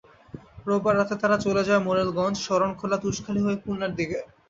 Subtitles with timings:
[0.67, 4.17] রোববার রাতে তারা চলে যায় মোরেলগঞ্জ, শরণখোলা, তুষখালী হয়ে খুলনার দিকে।